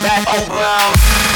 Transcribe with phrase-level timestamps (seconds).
[0.00, 1.27] being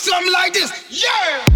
[0.00, 0.72] Something like this.
[0.88, 1.49] Yeah!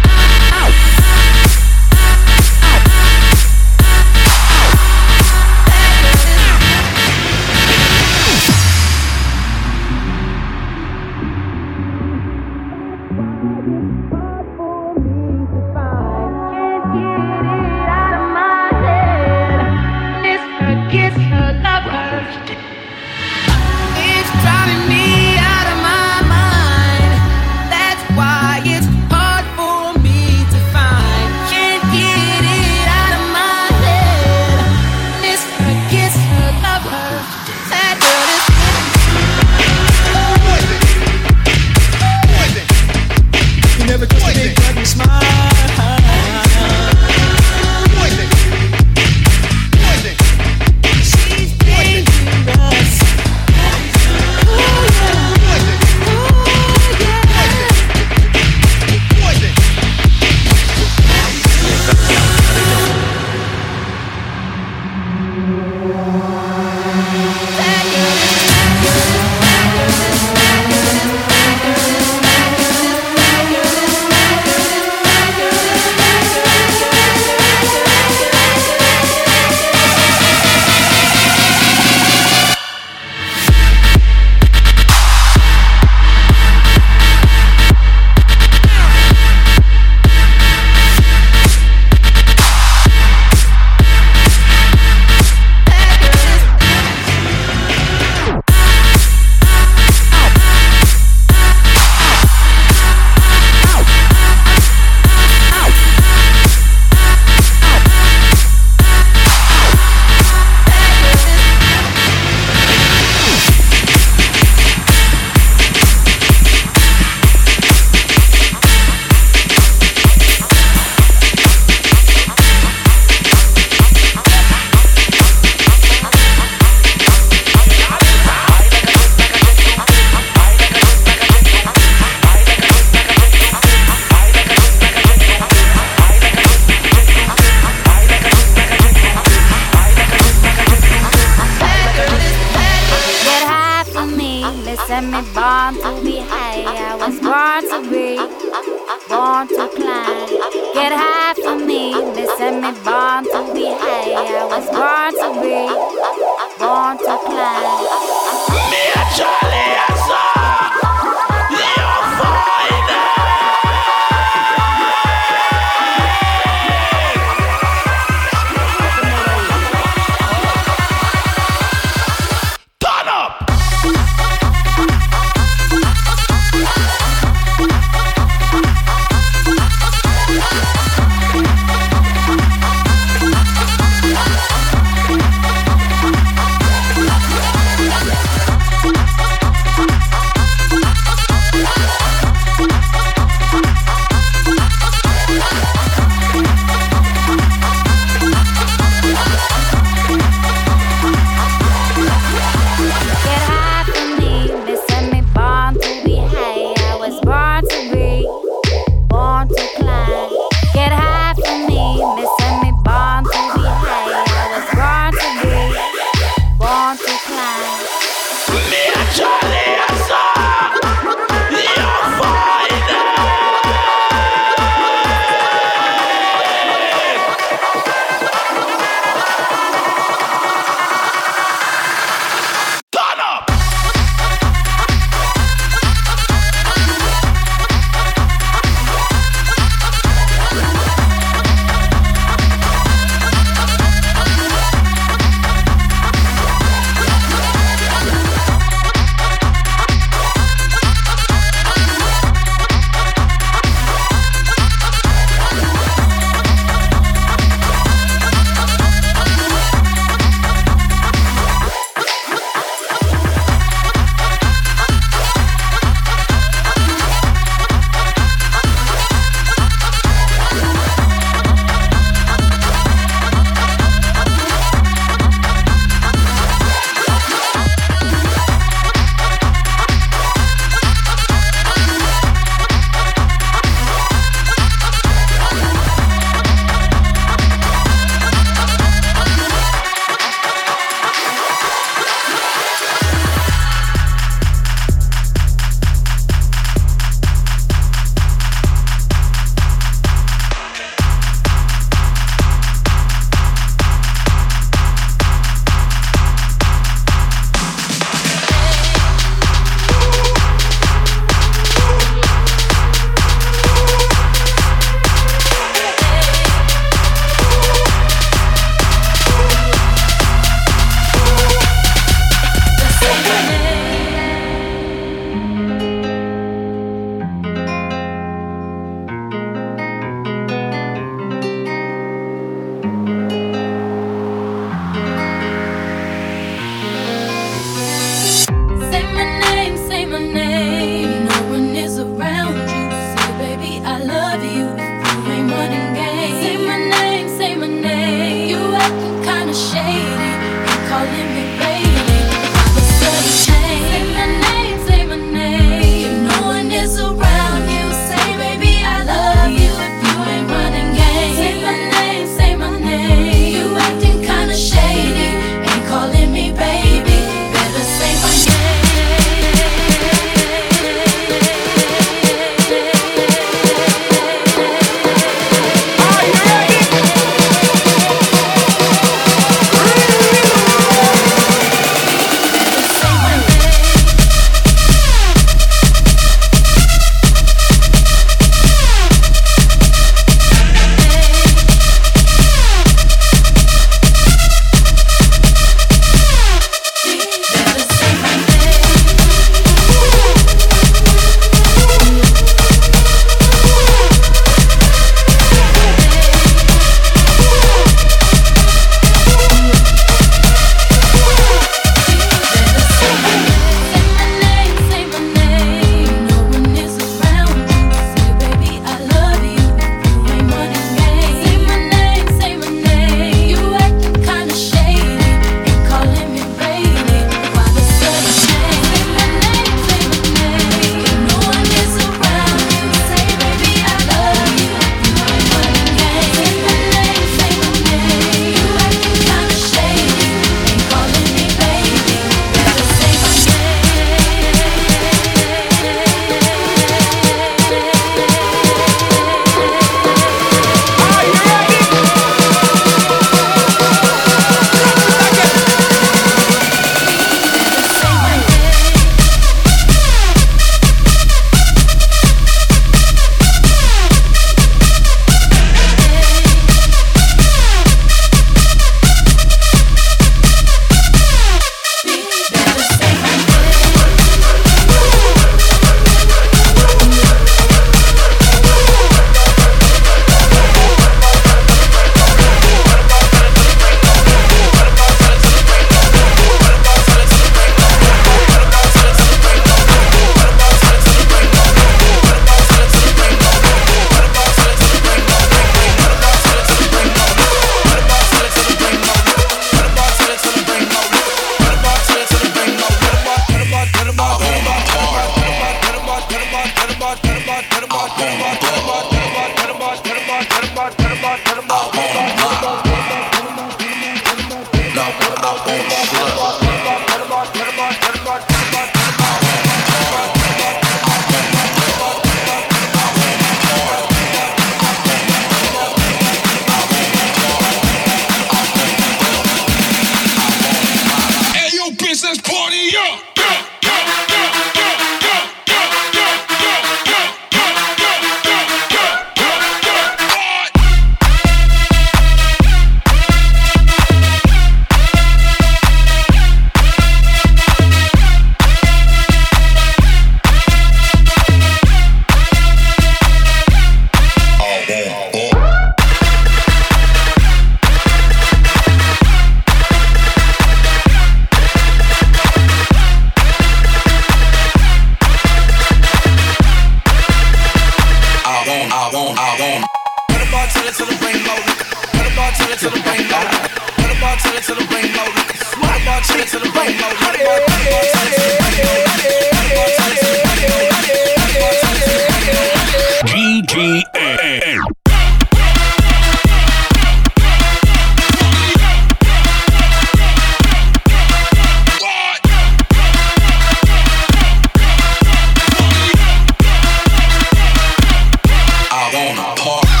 [599.41, 600.00] apart.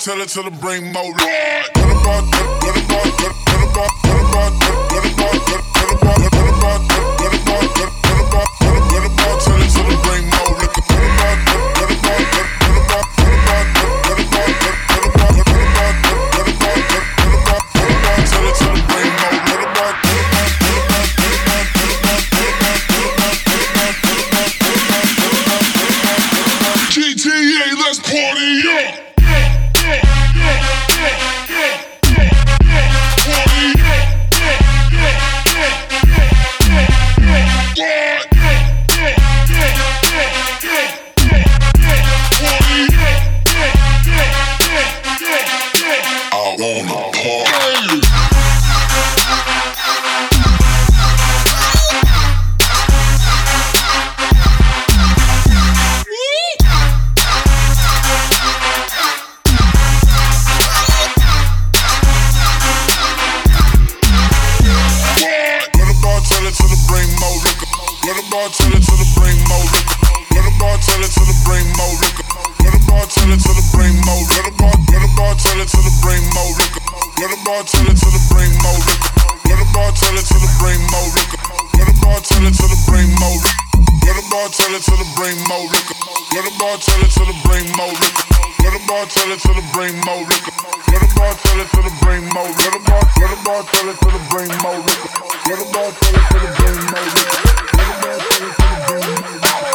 [0.00, 1.79] Tell it till it bring more.
[89.38, 90.50] tell it to the bring more liquor.
[90.90, 92.50] Let the bar tell it to the bring more.
[92.50, 95.10] Let the bar, let the bar tell it to the bring more liquor.
[95.46, 97.38] Let the bar tell it to the bring more liquor.
[97.76, 99.69] Let the bar tell it to the bring more liquor.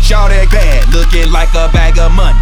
[0.00, 2.38] Shout that bad, looking like a bag of money.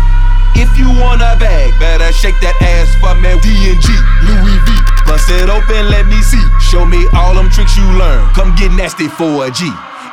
[0.54, 3.34] If you want a bag, better shake that ass for me.
[3.42, 3.86] D&G,
[4.22, 4.68] Louis V.
[5.02, 6.40] Bust it open, let me see.
[6.62, 8.22] Show me all them tricks you learn.
[8.38, 9.66] Come get nasty for a G.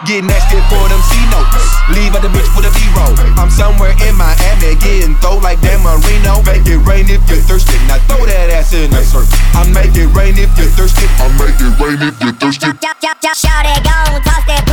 [0.06, 1.66] Get nasty for them C notes.
[1.90, 3.18] Leave at the bitch for the B roll.
[3.42, 6.46] I'm somewhere in Miami getting throw like Dan Marino.
[6.46, 7.74] Make it rain if you're thirsty.
[7.90, 9.26] Now throw that ass in the surf.
[9.58, 11.10] I make it rain if you're thirsty.
[11.18, 12.70] I make it rain if you're thirsty.
[12.78, 14.67] Shout it, gon' toss that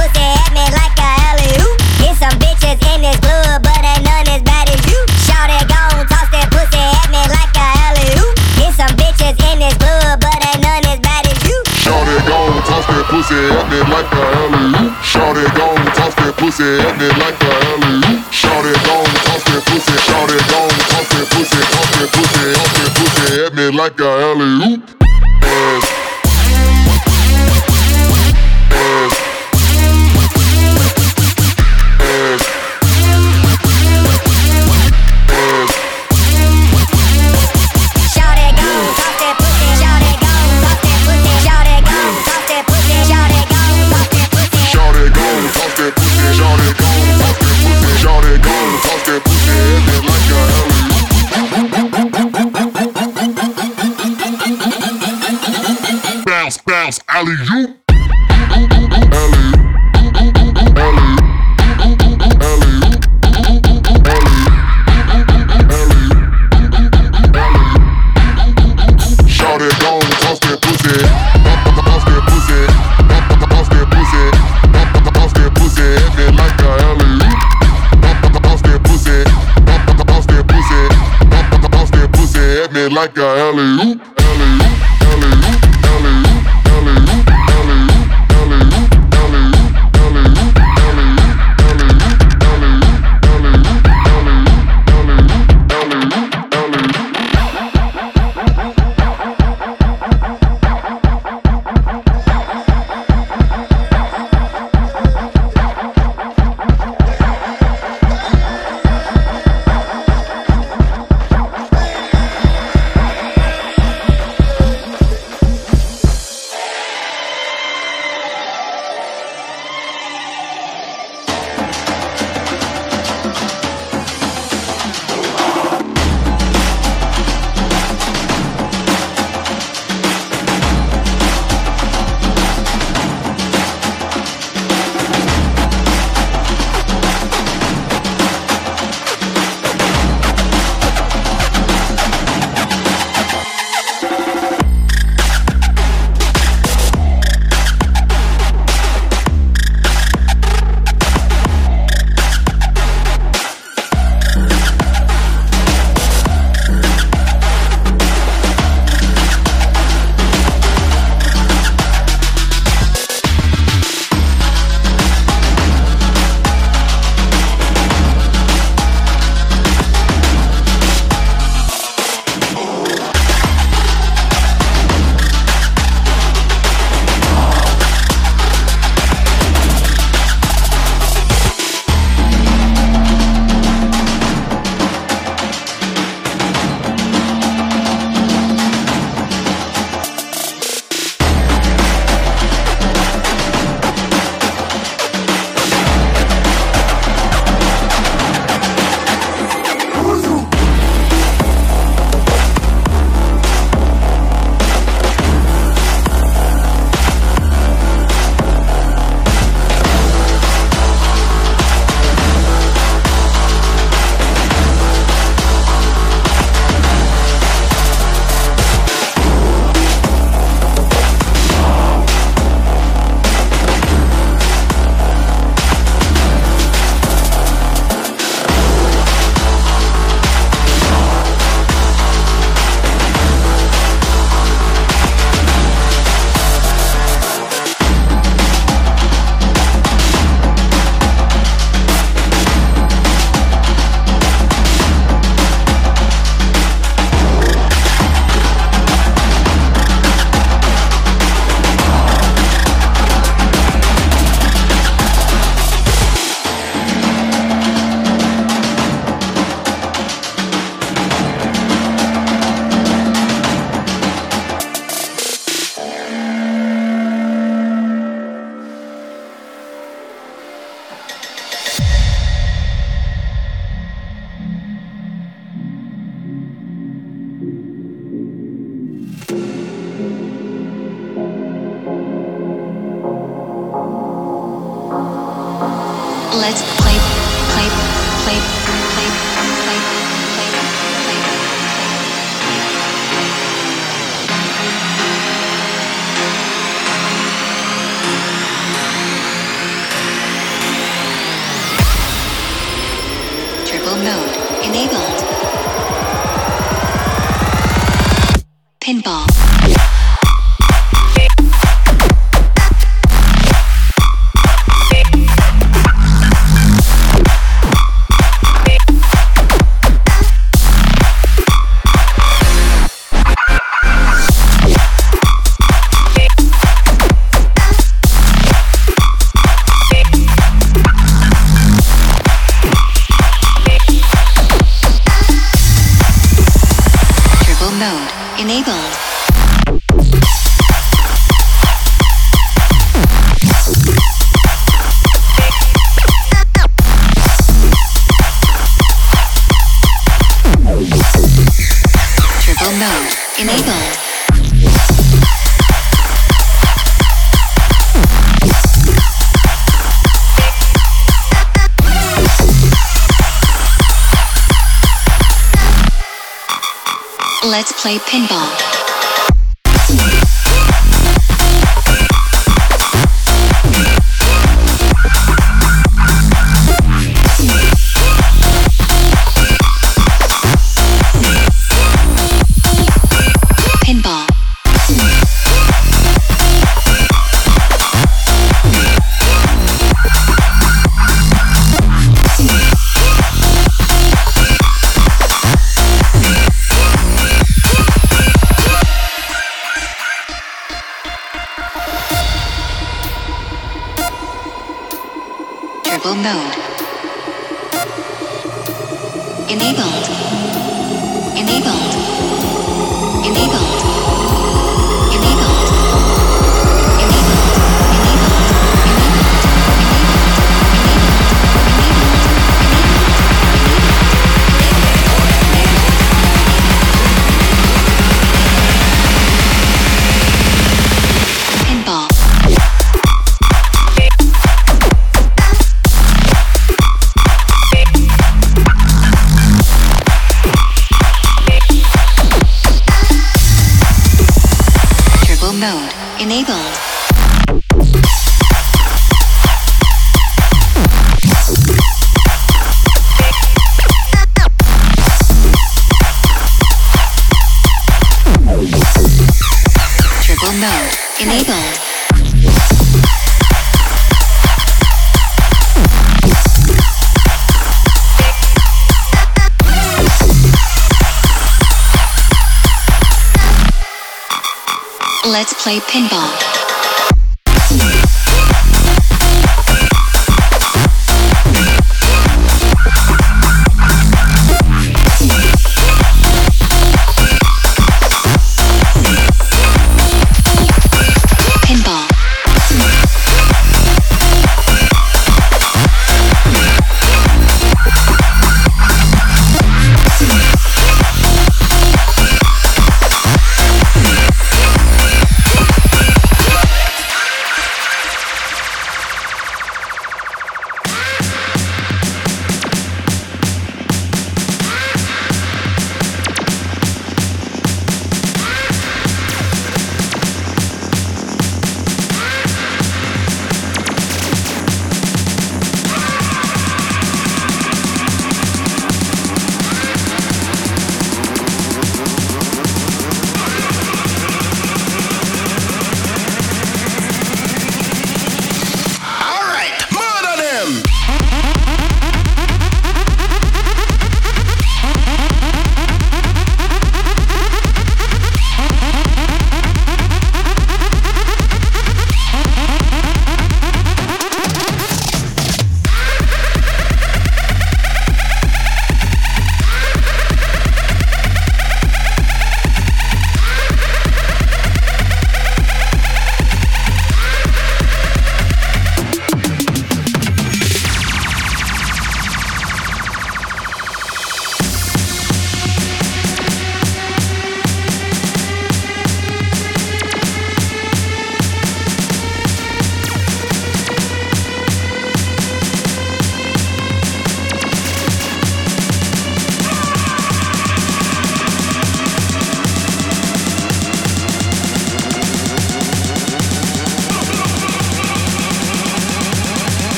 [12.45, 14.93] gon' toss that pussy at me like a alley oop.
[15.03, 18.33] Shorty gon' toss that pussy at me like a alley oop.
[18.33, 19.97] Shorty gon' toss that pussy.
[20.05, 21.61] Shorty gon' toss that pussy.
[21.73, 22.45] Toss that pussy.
[22.57, 25.94] Toss that pussy at me like a alley oop.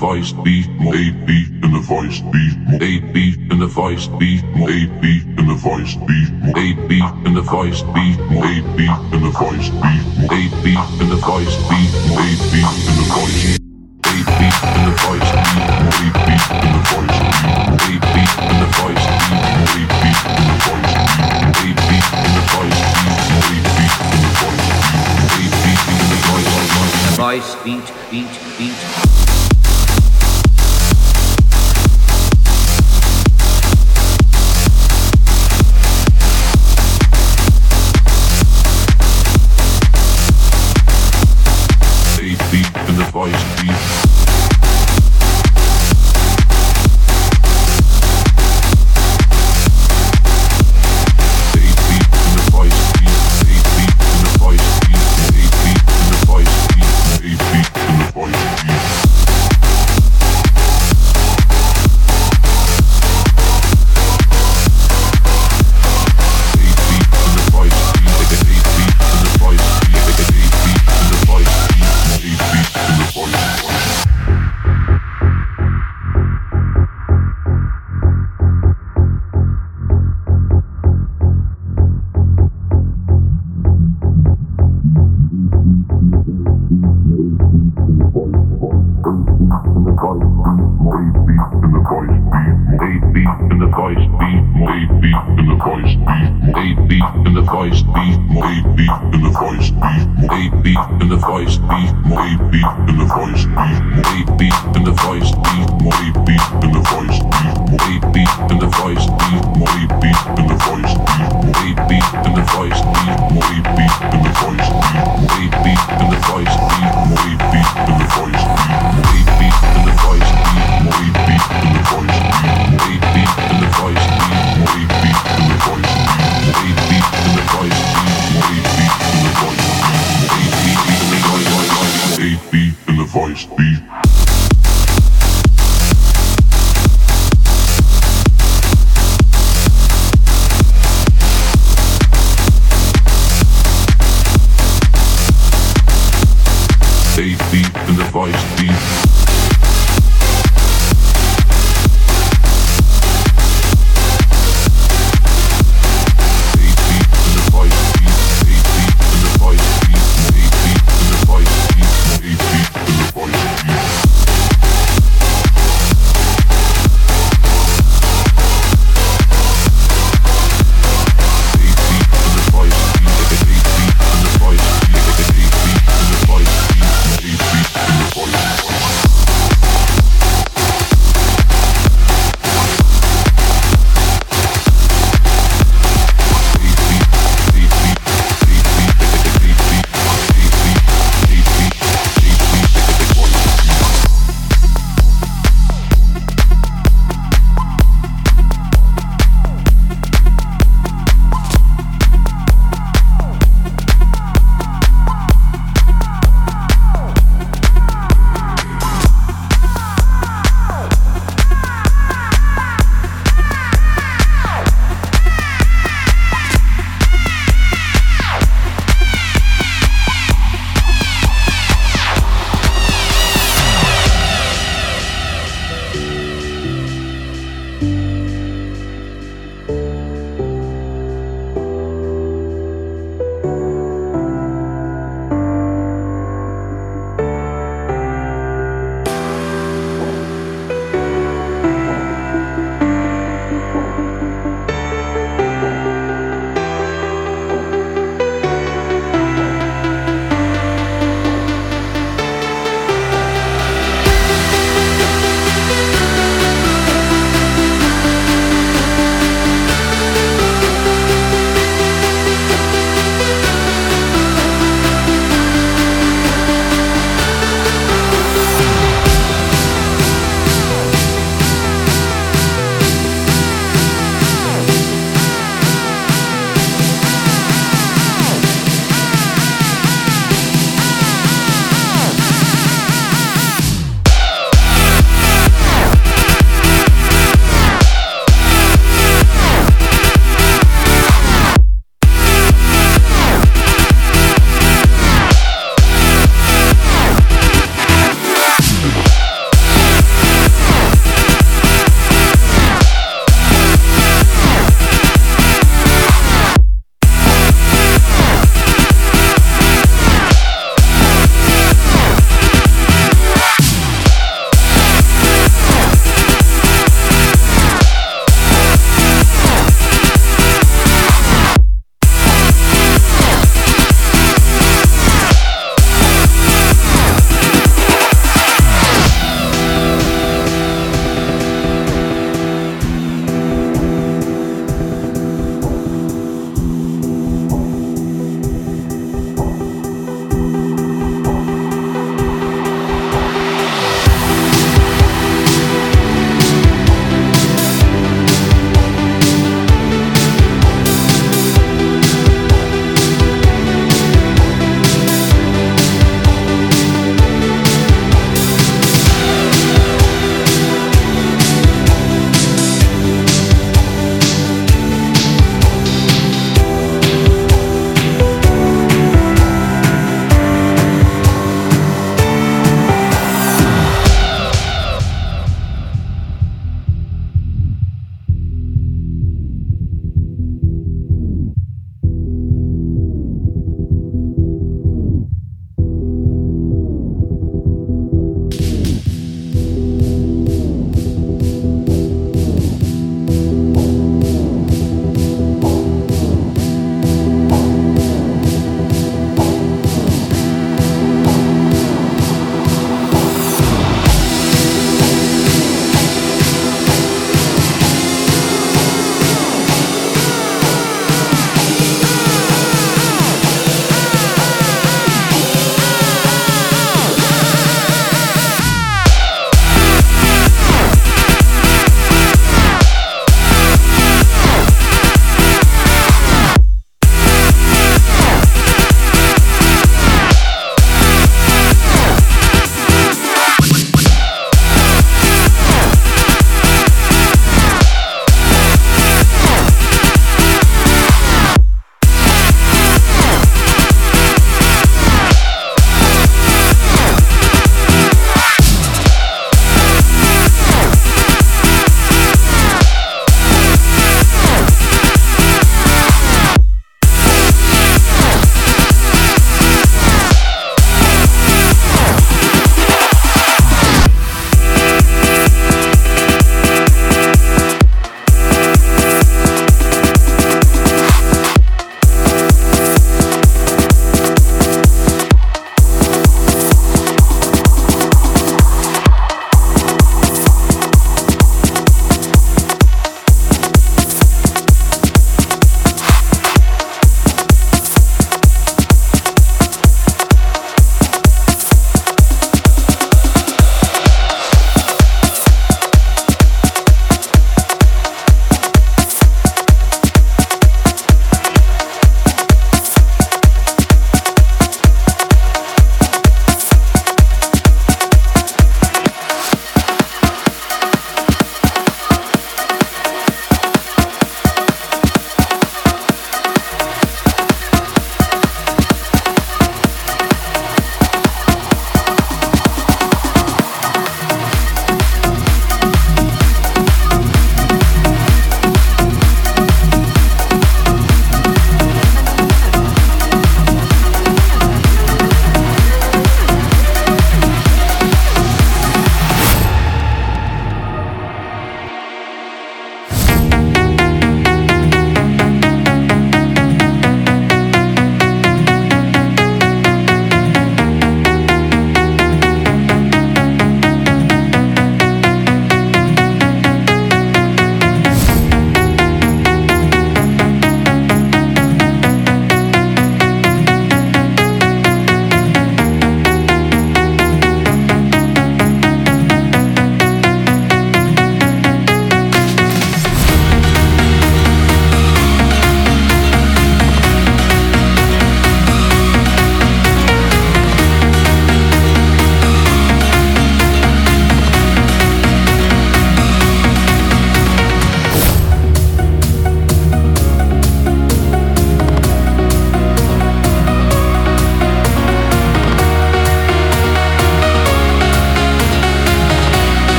[0.00, 4.88] voice beat, a beat in the voice beat, a beat in the voice beat, a
[4.98, 9.28] beat in the voice beat, a beat in the voice beat, a beat in the
[9.36, 13.60] voice beat, a beat in the voice beat, a beat in the voice beat.
[14.00, 18.56] A beat in the voice beat, a beat in the voice beat, a beat in
[18.56, 23.20] the voice beat, a beat in the voice beat, a beat in the voice beat,
[23.20, 28.32] a beat in the voice beat, a beat in the voice beat, voice beat, beat,
[28.56, 29.19] beat.